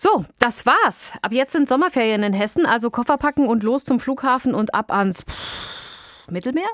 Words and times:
So, 0.00 0.24
das 0.38 0.64
war's. 0.64 1.10
Ab 1.22 1.32
jetzt 1.32 1.50
sind 1.50 1.68
Sommerferien 1.68 2.22
in 2.22 2.32
Hessen, 2.32 2.66
also 2.66 2.88
Koffer 2.88 3.16
packen 3.16 3.48
und 3.48 3.64
los 3.64 3.84
zum 3.84 3.98
Flughafen 3.98 4.54
und 4.54 4.72
ab 4.72 4.92
ans 4.92 5.24
Pff, 5.24 6.30
Mittelmeer? 6.30 6.68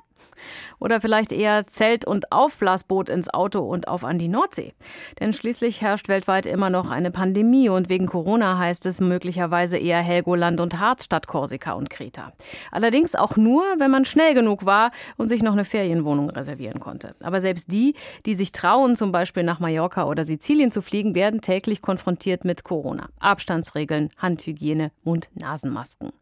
Oder 0.79 1.01
vielleicht 1.01 1.33
eher 1.33 1.67
Zelt 1.67 2.05
und 2.05 2.33
Aufblasboot 2.33 3.09
ins 3.09 3.33
Auto 3.33 3.61
und 3.61 3.89
auf 3.89 4.05
an 4.05 4.19
die 4.19 4.29
Nordsee. 4.29 4.75
Denn 5.21 5.33
schließlich 5.33 5.81
herrscht 5.81 6.09
weltweit 6.09 6.47
immer 6.47 6.71
noch 6.71 6.91
eine 6.91 7.11
Pandemie 7.11 7.69
und 7.69 7.89
wegen 7.89 8.07
Corona 8.07 8.59
heißt 8.59 8.87
es 8.87 9.01
möglicherweise 9.01 9.79
eher 9.79 10.01
Helgoland 10.01 10.61
und 10.61 10.79
Harz 10.79 11.05
statt 11.05 11.27
Korsika 11.27 11.73
und 11.73 11.91
Kreta. 11.91 12.33
Allerdings 12.71 13.15
auch 13.15 13.37
nur, 13.37 13.63
wenn 13.79 13.91
man 13.91 14.05
schnell 14.05 14.35
genug 14.35 14.65
war 14.67 14.91
und 15.17 15.29
sich 15.29 15.43
noch 15.43 15.53
eine 15.53 15.65
Ferienwohnung 15.65 16.31
reservieren 16.31 16.81
konnte. 16.81 17.15
Aber 17.23 17.41
selbst 17.41 17.71
die, 17.73 17.95
die 18.27 18.35
sich 18.35 18.53
trauen, 18.53 18.97
zum 18.97 19.13
Beispiel 19.13 19.43
nach 19.43 19.61
Mallorca 19.61 20.05
oder 20.05 20.25
Sizilien 20.25 20.71
zu 20.71 20.83
fliegen, 20.83 21.15
werden 21.15 21.41
täglich 21.41 21.83
konfrontiert 21.83 22.45
mit 22.45 22.65
Corona. 22.65 23.09
Abstandsregeln, 23.21 24.11
Handhygiene, 24.19 24.91
Mund-Nasenmasken. 25.05 26.13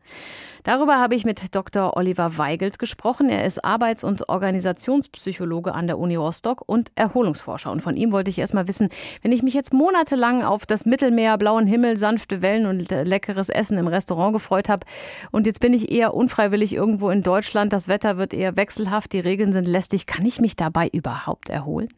Darüber 0.64 0.98
habe 0.98 1.16
ich 1.16 1.24
mit 1.24 1.54
Dr. 1.54 1.96
Oliver 1.96 2.38
Weigelt 2.38 2.78
gesprochen. 2.78 3.28
Er 3.28 3.44
ist 3.44 3.64
Arbeits- 3.64 4.04
und 4.04 4.28
Organisationspsychologe 4.42 5.72
an 5.72 5.86
der 5.86 5.98
Uni 5.98 6.16
Rostock 6.16 6.62
und 6.66 6.90
Erholungsforscher. 6.96 7.70
Und 7.70 7.80
von 7.80 7.96
ihm 7.96 8.10
wollte 8.10 8.28
ich 8.28 8.38
erst 8.38 8.54
mal 8.54 8.66
wissen, 8.66 8.88
wenn 9.22 9.30
ich 9.30 9.44
mich 9.44 9.54
jetzt 9.54 9.72
monatelang 9.72 10.42
auf 10.42 10.66
das 10.66 10.84
Mittelmeer, 10.84 11.38
blauen 11.38 11.68
Himmel, 11.68 11.96
sanfte 11.96 12.42
Wellen 12.42 12.66
und 12.66 12.90
leckeres 12.90 13.48
Essen 13.48 13.78
im 13.78 13.86
Restaurant 13.86 14.32
gefreut 14.32 14.68
habe 14.68 14.84
und 15.30 15.46
jetzt 15.46 15.60
bin 15.60 15.72
ich 15.72 15.92
eher 15.92 16.14
unfreiwillig 16.14 16.74
irgendwo 16.74 17.10
in 17.10 17.22
Deutschland, 17.22 17.72
das 17.72 17.86
Wetter 17.88 18.18
wird 18.18 18.34
eher 18.34 18.56
wechselhaft, 18.56 19.12
die 19.12 19.20
Regeln 19.20 19.52
sind 19.52 19.68
lästig, 19.68 20.06
kann 20.06 20.26
ich 20.26 20.40
mich 20.40 20.56
dabei 20.56 20.88
überhaupt 20.92 21.48
erholen? 21.48 21.88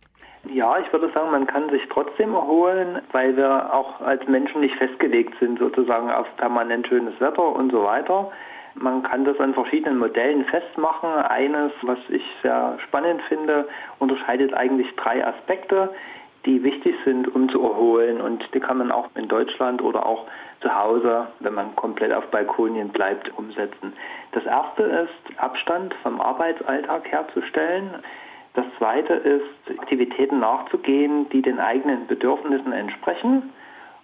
Ja, 0.53 0.77
ich 0.79 0.93
würde 0.93 1.11
sagen, 1.15 1.31
man 1.31 1.47
kann 1.47 1.71
sich 1.71 1.81
trotzdem 1.91 2.35
erholen, 2.35 3.01
weil 3.13 3.35
wir 3.37 3.73
auch 3.73 4.03
als 4.03 4.27
Menschen 4.29 4.61
nicht 4.61 4.77
festgelegt 4.77 5.35
sind, 5.41 5.59
sozusagen 5.59 6.11
auf 6.11 6.27
permanent 6.37 6.87
schönes 6.87 7.19
Wetter 7.21 7.57
und 7.57 7.73
so 7.73 7.85
weiter. 7.85 8.31
Man 8.75 9.03
kann 9.03 9.25
das 9.25 9.39
an 9.39 9.55
verschiedenen 9.55 9.99
Modellen 9.99 10.45
festmachen. 10.45 11.11
Eines, 11.11 11.73
was 11.83 11.99
ich 12.09 12.25
sehr 12.43 12.77
spannend 12.83 13.23
finde, 13.23 13.69
unterscheidet 13.99 14.53
eigentlich 14.55 14.95
drei 14.97 15.25
Aspekte, 15.27 15.91
die 16.45 16.63
wichtig 16.63 16.97
sind, 17.05 17.33
um 17.35 17.49
zu 17.49 17.63
erholen. 17.63 18.21
Und 18.21 18.45
die 18.53 18.61
kann 18.61 18.79
man 18.79 18.91
auch 18.91 19.09
in 19.15 19.29
Deutschland 19.29 19.81
oder 19.81 20.05
auch 20.05 20.27
zu 20.61 20.75
Hause, 20.75 21.29
wenn 21.41 21.55
man 21.55 21.77
komplett 21.77 22.13
auf 22.13 22.27
Balkonien 22.31 22.89
bleibt, 22.89 23.37
umsetzen. 23.39 23.93
Das 24.33 24.45
erste 24.45 24.83
ist, 24.83 25.39
Abstand 25.39 25.95
vom 26.03 26.21
Arbeitsalltag 26.21 27.11
herzustellen. 27.11 27.91
Das 28.55 28.65
zweite 28.79 29.15
ist, 29.15 29.79
Aktivitäten 29.79 30.41
nachzugehen, 30.41 31.29
die 31.31 31.43
den 31.43 31.61
eigenen 31.61 32.07
Bedürfnissen 32.07 32.73
entsprechen. 32.73 33.51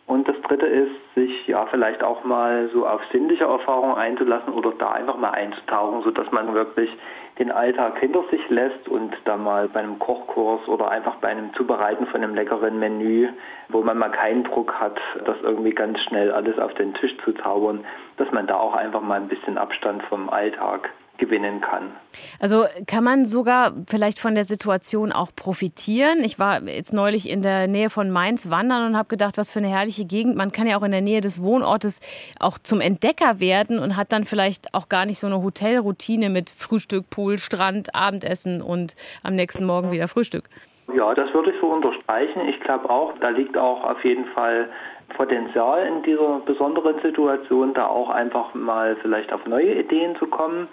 Und 0.06 0.28
das 0.28 0.40
dritte 0.42 0.66
ist, 0.66 0.90
sich 1.14 1.46
ja 1.46 1.66
vielleicht 1.66 2.02
auch 2.02 2.24
mal 2.24 2.68
so 2.72 2.86
auf 2.86 3.00
sinnliche 3.12 3.44
Erfahrungen 3.44 3.96
einzulassen 3.96 4.52
oder 4.52 4.72
da 4.76 4.90
einfach 4.92 5.16
mal 5.16 5.30
einzutauchen, 5.30 6.02
sodass 6.02 6.30
man 6.32 6.52
wirklich 6.54 6.90
den 7.38 7.50
Alltag 7.50 7.98
hinter 7.98 8.22
sich 8.30 8.48
lässt 8.50 8.88
und 8.88 9.16
da 9.24 9.36
mal 9.36 9.68
bei 9.68 9.80
einem 9.80 9.98
Kochkurs 9.98 10.68
oder 10.68 10.90
einfach 10.90 11.16
bei 11.16 11.28
einem 11.28 11.54
Zubereiten 11.54 12.06
von 12.06 12.22
einem 12.22 12.34
leckeren 12.34 12.78
Menü, 12.78 13.28
wo 13.68 13.82
man 13.82 13.98
mal 13.98 14.10
keinen 14.10 14.44
Druck 14.44 14.74
hat, 14.74 14.98
das 15.24 15.36
irgendwie 15.42 15.70
ganz 15.70 16.00
schnell 16.00 16.32
alles 16.32 16.58
auf 16.58 16.74
den 16.74 16.92
Tisch 16.94 17.16
zu 17.24 17.32
zaubern, 17.32 17.84
dass 18.18 18.30
man 18.32 18.46
da 18.46 18.56
auch 18.56 18.74
einfach 18.74 19.00
mal 19.00 19.20
ein 19.20 19.28
bisschen 19.28 19.56
Abstand 19.56 20.02
vom 20.02 20.28
Alltag 20.28 20.90
gewinnen 21.20 21.60
kann. 21.60 21.92
Also 22.40 22.64
kann 22.88 23.04
man 23.04 23.24
sogar 23.24 23.72
vielleicht 23.88 24.18
von 24.18 24.34
der 24.34 24.44
Situation 24.44 25.12
auch 25.12 25.30
profitieren. 25.36 26.24
Ich 26.24 26.40
war 26.40 26.62
jetzt 26.62 26.92
neulich 26.92 27.30
in 27.30 27.42
der 27.42 27.68
Nähe 27.68 27.90
von 27.90 28.10
Mainz 28.10 28.50
wandern 28.50 28.86
und 28.86 28.96
habe 28.96 29.08
gedacht, 29.08 29.38
was 29.38 29.52
für 29.52 29.60
eine 29.60 29.68
herrliche 29.68 30.06
Gegend. 30.06 30.36
Man 30.36 30.50
kann 30.50 30.66
ja 30.66 30.76
auch 30.76 30.82
in 30.82 30.90
der 30.90 31.02
Nähe 31.02 31.20
des 31.20 31.40
Wohnortes 31.40 32.00
auch 32.40 32.58
zum 32.58 32.80
Entdecker 32.80 33.38
werden 33.38 33.78
und 33.78 33.96
hat 33.96 34.10
dann 34.10 34.24
vielleicht 34.24 34.74
auch 34.74 34.88
gar 34.88 35.06
nicht 35.06 35.20
so 35.20 35.28
eine 35.28 35.42
Hotelroutine 35.42 36.30
mit 36.30 36.50
Frühstück, 36.50 37.08
Pool, 37.10 37.38
Strand, 37.38 37.94
Abendessen 37.94 38.62
und 38.62 38.96
am 39.22 39.36
nächsten 39.36 39.64
Morgen 39.64 39.92
wieder 39.92 40.08
Frühstück. 40.08 40.44
Ja, 40.92 41.14
das 41.14 41.32
würde 41.32 41.52
ich 41.52 41.60
so 41.60 41.68
unterstreichen. 41.68 42.48
Ich 42.48 42.58
glaube 42.60 42.90
auch, 42.90 43.12
da 43.20 43.28
liegt 43.28 43.56
auch 43.56 43.84
auf 43.84 44.04
jeden 44.04 44.24
Fall 44.24 44.68
Potenzial 45.10 45.86
in 45.86 46.02
dieser 46.02 46.40
besonderen 46.40 47.00
Situation, 47.00 47.74
da 47.74 47.86
auch 47.86 48.10
einfach 48.10 48.54
mal 48.54 48.96
vielleicht 48.96 49.32
auf 49.32 49.46
neue 49.46 49.74
Ideen 49.74 50.16
zu 50.16 50.26
kommen. 50.26 50.68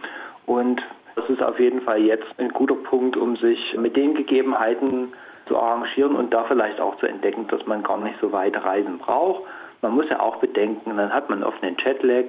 Und 0.47 0.81
das 1.16 1.30
ist 1.30 1.44
auf 1.44 1.59
jeden 1.59 1.81
Fall 1.81 2.02
jetzt 2.02 2.25
ein 2.38 2.50
guter 2.50 2.75
Punkt, 2.75 3.16
um 3.18 3.35
sich 3.35 3.75
mit 3.78 3.96
den 3.96 4.16
Gegebenheiten 4.16 5.13
zu 5.47 5.58
arrangieren 5.58 6.16
und 6.16 6.34
da 6.34 6.44
vielleicht 6.46 6.80
auch 6.80 6.97
zu 6.97 7.06
entdecken, 7.06 7.47
dass 7.47 7.66
man 7.68 7.84
gar 7.84 7.97
nicht 7.97 8.19
so 8.19 8.31
weit 8.31 8.63
reisen 8.63 8.97
braucht. 8.97 9.44
Man 9.81 9.94
muss 9.94 10.09
ja 10.09 10.19
auch 10.19 10.38
bedenken, 10.38 10.97
dann 10.97 11.13
hat 11.13 11.30
man 11.30 11.44
oft 11.44 11.62
einen 11.63 11.78
Jetlag. 11.78 12.25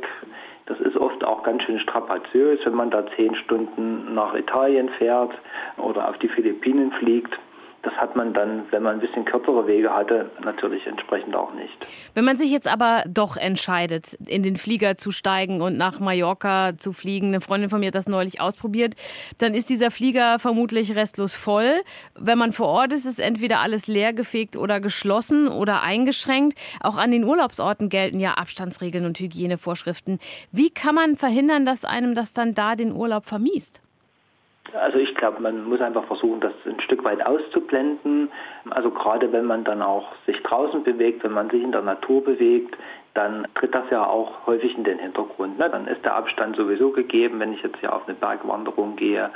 Das 0.67 0.81
ist 0.81 0.97
oft 0.97 1.25
auch 1.25 1.43
ganz 1.45 1.62
schön 1.62 1.78
strapaziös, 1.78 2.61
wenn 2.65 2.75
man 2.75 2.91
da 2.91 3.05
zehn 3.17 3.34
Stunden 3.37 4.15
nach 4.15 4.34
Italien 4.34 4.91
fährt 4.91 5.33
oder 5.78 6.09
auf 6.09 6.19
die 6.19 6.28
Philippinen 6.28 6.93
fliegt. 6.93 7.39
Das 7.83 7.94
hat 7.94 8.16
man 8.16 8.34
dann, 8.34 8.65
wenn 8.72 8.83
man 8.83 8.94
ein 8.94 9.00
bisschen 9.00 9.25
kürzere 9.25 9.66
Wege 9.69 9.94
hatte, 9.94 10.31
natürlich 10.44 10.84
entsprechend 10.87 11.37
auch 11.37 11.55
nicht. 11.55 11.87
Wenn 12.12 12.25
man 12.25 12.37
sich 12.37 12.50
jetzt 12.50 12.66
aber 12.66 13.05
doch 13.06 13.37
entscheidet, 13.37 14.15
in 14.27 14.43
den 14.43 14.56
Flieger 14.56 14.97
zu 14.97 15.12
steigen 15.12 15.61
und 15.61 15.77
nach 15.77 16.00
Mallorca 16.00 16.77
zu 16.77 16.93
fliegen, 16.93 17.28
eine 17.28 17.41
Freundin 17.41 17.71
von 17.71 17.78
mir 17.78 17.87
hat 17.87 17.94
das 17.94 18.09
neulich 18.09 18.41
ausprobiert, 18.41 18.94
dann 19.39 19.55
ist 19.55 19.71
dieser 19.71 19.93
Flieger 19.93 20.41
vermutlich 20.41 20.97
restlos 20.97 21.37
voll. 21.37 21.71
Wenn 22.19 22.37
man 22.37 22.53
vor 22.53 22.66
Ort 22.66 22.93
ist, 22.93 23.06
ist 23.06 23.21
entweder 23.21 23.61
alles 23.61 23.87
leergefegt 23.87 24.56
oder 24.56 24.81
geschlossen 24.81 25.47
oder 25.47 25.81
eingeschränkt. 25.83 26.59
Auch 26.81 26.97
an 26.97 27.12
den 27.12 27.22
Urlaubsorten 27.22 27.91
gelten 27.91 28.19
ja 28.19 28.34
Abstandsregeln 28.34 29.06
und 29.06 29.21
Hygienevorschriften. 29.21 30.19
Wie 30.50 30.71
kann 30.71 30.97
man 30.97 31.16
verhindern, 31.16 31.65
dass 31.65 31.84
einem 31.84 32.16
das 32.16 32.33
dann 32.33 32.55
da 32.55 32.75
den 32.75 32.93
Urlaub 32.93 33.27
vermiest? 33.27 33.81
Also 34.75 34.99
ich 34.99 35.15
glaube, 35.15 35.41
man 35.41 35.65
muss 35.65 35.81
einfach 35.81 36.05
versuchen, 36.05 36.41
das 36.41 36.53
ein 36.67 36.81
Stück 36.81 37.05
weit 37.05 37.25
auszublenden. 37.25 38.31
Also 38.71 38.91
gerade 38.91 39.33
wenn 39.33 39.47
man 39.47 39.65
dann 39.65 39.83
auch 39.83 40.12
sich 40.27 40.43
draußen 40.43 40.83
bewegt, 40.83 41.25
wenn 41.25 41.33
man 41.33 41.49
sich 41.51 41.62
in 41.62 41.73
der 41.73 41.83
Natur 41.83 42.23
bewegt, 42.25 42.77
dann 43.15 43.47
tritt 43.55 43.75
das 43.75 43.84
ja 43.91 44.07
auch 44.07 44.47
häufig 44.47 44.77
in 44.77 44.84
den 44.84 44.99
Hintergrund. 44.99 45.59
Ne? 45.59 45.71
Dann 45.71 45.87
ist 45.87 46.05
der 46.05 46.15
Abstand 46.15 46.57
sowieso 46.57 46.91
gegeben, 46.91 47.41
wenn 47.41 47.53
ich 47.53 47.62
jetzt 47.62 47.78
hier 47.81 47.95
auf 47.95 48.07
eine 48.07 48.15
Bergwanderung 48.15 48.97
gehe 48.97 49.31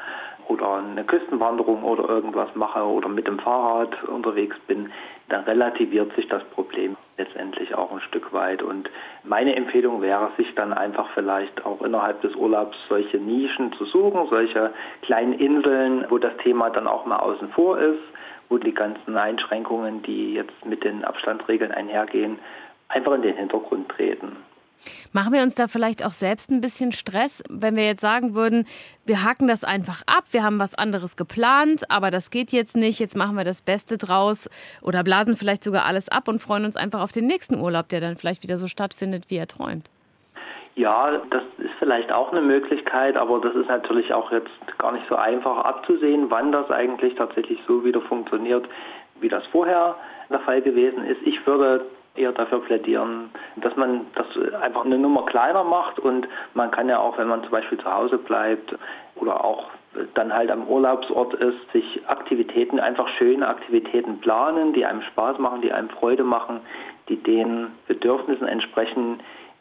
oder 0.48 0.74
eine 0.74 1.04
Küstenwanderung 1.04 1.82
oder 1.82 2.08
irgendwas 2.08 2.54
mache 2.54 2.84
oder 2.84 3.08
mit 3.08 3.26
dem 3.26 3.38
Fahrrad 3.38 4.04
unterwegs 4.04 4.56
bin, 4.66 4.92
dann 5.28 5.44
relativiert 5.44 6.14
sich 6.14 6.28
das 6.28 6.44
Problem 6.44 6.96
letztendlich 7.16 7.74
auch 7.74 7.92
ein 7.92 8.00
Stück 8.00 8.32
weit. 8.32 8.62
Und 8.62 8.90
meine 9.24 9.56
Empfehlung 9.56 10.02
wäre, 10.02 10.30
sich 10.36 10.54
dann 10.54 10.72
einfach 10.72 11.08
vielleicht 11.14 11.64
auch 11.64 11.82
innerhalb 11.82 12.20
des 12.22 12.34
Urlaubs 12.34 12.76
solche 12.88 13.18
Nischen 13.18 13.72
zu 13.74 13.84
suchen, 13.84 14.28
solche 14.28 14.72
kleinen 15.02 15.34
Inseln, 15.34 16.06
wo 16.08 16.18
das 16.18 16.36
Thema 16.38 16.70
dann 16.70 16.86
auch 16.86 17.06
mal 17.06 17.18
außen 17.18 17.48
vor 17.48 17.78
ist, 17.78 18.02
wo 18.48 18.58
die 18.58 18.74
ganzen 18.74 19.16
Einschränkungen, 19.16 20.02
die 20.02 20.34
jetzt 20.34 20.64
mit 20.64 20.84
den 20.84 21.04
Abstandsregeln 21.04 21.72
einhergehen, 21.72 22.38
einfach 22.88 23.14
in 23.14 23.22
den 23.22 23.36
Hintergrund 23.36 23.88
treten. 23.88 24.36
Machen 25.12 25.32
wir 25.32 25.42
uns 25.42 25.54
da 25.54 25.68
vielleicht 25.68 26.04
auch 26.04 26.12
selbst 26.12 26.50
ein 26.50 26.60
bisschen 26.60 26.92
Stress, 26.92 27.42
wenn 27.48 27.76
wir 27.76 27.84
jetzt 27.84 28.00
sagen 28.00 28.34
würden, 28.34 28.66
wir 29.04 29.24
hacken 29.24 29.48
das 29.48 29.64
einfach 29.64 30.02
ab, 30.06 30.24
wir 30.30 30.42
haben 30.42 30.58
was 30.58 30.74
anderes 30.74 31.16
geplant, 31.16 31.90
aber 31.90 32.10
das 32.10 32.30
geht 32.30 32.52
jetzt 32.52 32.76
nicht, 32.76 33.00
jetzt 33.00 33.16
machen 33.16 33.36
wir 33.36 33.44
das 33.44 33.60
Beste 33.60 33.98
draus 33.98 34.48
oder 34.80 35.02
blasen 35.02 35.36
vielleicht 35.36 35.64
sogar 35.64 35.84
alles 35.86 36.08
ab 36.08 36.28
und 36.28 36.40
freuen 36.40 36.64
uns 36.64 36.76
einfach 36.76 37.00
auf 37.00 37.12
den 37.12 37.26
nächsten 37.26 37.60
Urlaub, 37.60 37.88
der 37.88 38.00
dann 38.00 38.16
vielleicht 38.16 38.42
wieder 38.42 38.56
so 38.56 38.66
stattfindet, 38.66 39.24
wie 39.28 39.36
er 39.36 39.48
träumt. 39.48 39.88
Ja, 40.74 41.20
das 41.30 41.42
ist 41.58 41.74
vielleicht 41.78 42.10
auch 42.12 42.32
eine 42.32 42.40
Möglichkeit, 42.40 43.16
aber 43.16 43.40
das 43.40 43.54
ist 43.54 43.68
natürlich 43.68 44.14
auch 44.14 44.32
jetzt 44.32 44.50
gar 44.78 44.92
nicht 44.92 45.06
so 45.06 45.16
einfach 45.16 45.58
abzusehen, 45.58 46.30
wann 46.30 46.50
das 46.50 46.70
eigentlich 46.70 47.14
tatsächlich 47.14 47.60
so 47.66 47.84
wieder 47.84 48.00
funktioniert, 48.00 48.64
wie 49.20 49.28
das 49.28 49.44
vorher 49.46 49.96
der 50.30 50.40
Fall 50.40 50.62
gewesen 50.62 51.04
ist. 51.04 51.20
Ich 51.26 51.46
würde 51.46 51.84
eher 52.14 52.32
dafür 52.32 52.60
plädieren, 52.60 53.30
dass 53.56 53.76
man 53.76 54.02
das 54.14 54.26
einfach 54.60 54.84
eine 54.84 54.98
Nummer 54.98 55.24
kleiner 55.24 55.64
macht 55.64 55.98
und 55.98 56.28
man 56.54 56.70
kann 56.70 56.88
ja 56.88 56.98
auch, 56.98 57.18
wenn 57.18 57.28
man 57.28 57.42
zum 57.42 57.50
Beispiel 57.50 57.78
zu 57.78 57.92
Hause 57.92 58.18
bleibt 58.18 58.74
oder 59.16 59.44
auch 59.44 59.64
dann 60.14 60.32
halt 60.32 60.50
am 60.50 60.66
Urlaubsort 60.66 61.34
ist, 61.34 61.70
sich 61.72 62.02
Aktivitäten, 62.06 62.80
einfach 62.80 63.08
schöne 63.18 63.46
Aktivitäten 63.46 64.20
planen, 64.20 64.72
die 64.72 64.84
einem 64.84 65.02
Spaß 65.02 65.38
machen, 65.38 65.60
die 65.60 65.72
einem 65.72 65.90
Freude 65.90 66.24
machen, 66.24 66.60
die 67.08 67.16
den 67.16 67.68
Bedürfnissen 67.88 68.48
entsprechen, 68.48 69.20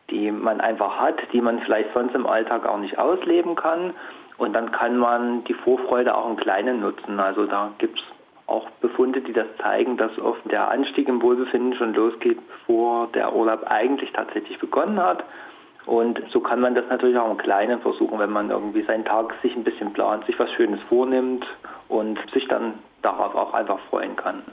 die 0.10 0.32
man 0.32 0.62
einfach 0.62 1.00
hat, 1.00 1.16
die 1.34 1.42
man 1.42 1.60
vielleicht 1.60 1.94
sonst 1.94 2.16
im 2.16 2.28
Alltag 2.28 2.66
auch 2.66 2.78
nicht 2.78 2.98
ausleben 2.98 3.56
kann. 3.56 3.94
Und 4.38 4.54
dann 4.54 4.72
kann 4.72 4.98
man 4.98 5.44
die 5.44 5.54
Vorfreude 5.54 6.16
auch 6.16 6.30
im 6.30 6.36
Kleinen 6.36 6.82
nutzen. 6.82 7.20
Also 7.20 7.46
da 7.46 7.72
gibt 7.78 8.00
es 8.00 8.06
auch 8.52 8.70
Befunde, 8.82 9.22
die 9.22 9.34
das 9.34 9.48
zeigen, 9.62 9.98
dass 9.98 10.18
oft 10.20 10.50
der 10.52 10.70
Anstieg 10.70 11.08
im 11.08 11.22
Wohlbefinden 11.22 11.74
schon 11.76 11.94
losgeht, 11.94 12.38
bevor 12.48 13.08
der 13.08 13.34
Urlaub 13.34 13.64
eigentlich 13.68 14.12
tatsächlich 14.12 14.60
begonnen 14.60 15.02
hat. 15.02 15.24
Und 15.86 16.22
so 16.32 16.42
kann 16.42 16.60
man 16.60 16.76
das 16.76 16.86
natürlich 16.90 17.18
auch 17.18 17.32
im 17.32 17.38
Kleinen 17.38 17.80
versuchen, 17.80 18.20
wenn 18.20 18.30
man 18.30 18.52
irgendwie 18.52 18.84
seinen 18.84 19.06
Tag 19.06 19.34
sich 19.42 19.56
ein 19.56 19.64
bisschen 19.64 19.94
plant, 19.94 20.26
sich 20.26 20.38
was 20.38 20.52
Schönes 20.52 20.82
vornimmt 20.84 21.46
und 21.88 22.20
sich 22.32 22.48
dann 22.48 22.74
darauf 23.02 23.34
auch 23.36 23.54
einfach 23.54 23.80
freuen 23.90 24.16
kann. 24.16 24.44